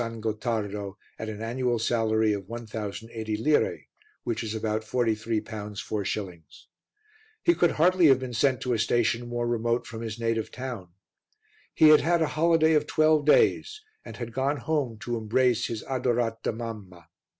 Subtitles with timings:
[0.00, 3.84] Gottardo, at an annual salary of 1,080 lire,
[4.24, 6.68] which is about 43 pounds 4s.
[7.42, 10.88] He could hardly have been sent to a station more remote from his native town.
[11.74, 15.84] He had had a holiday of twelve days, and had gone home to embrace his
[15.84, 17.08] adorata mamma.